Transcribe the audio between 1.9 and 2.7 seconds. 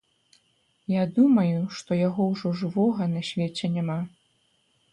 яго ўжо